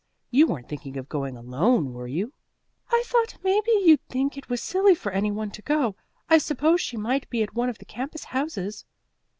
You 0.31 0.47
weren't 0.47 0.67
thinking 0.67 0.97
of 0.97 1.07
going 1.07 1.37
alone, 1.37 1.93
were 1.93 2.07
you?" 2.07 2.33
"I 2.89 3.03
thought 3.05 3.37
maybe 3.43 3.69
you'd 3.85 4.03
think 4.09 4.35
it 4.35 4.49
was 4.49 4.59
silly 4.59 4.95
for 4.95 5.11
any 5.11 5.29
one 5.31 5.51
to 5.51 5.61
go. 5.61 5.95
I 6.27 6.39
suppose 6.39 6.81
she 6.81 6.97
might 6.97 7.29
be 7.29 7.43
at 7.43 7.53
one 7.53 7.69
of 7.69 7.77
the 7.77 7.85
campus 7.85 8.23
houses." 8.23 8.83